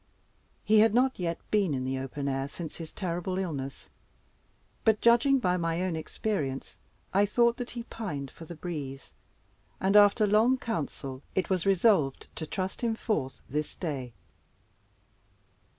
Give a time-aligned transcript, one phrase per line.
[0.65, 3.91] He had not yet been in the open air since his terrible illness,
[4.83, 6.79] but, judging by my own experience,
[7.13, 9.11] I thought that he pined for the breeze,
[9.79, 14.13] and, after long council, it was resolved to trust him forth this day.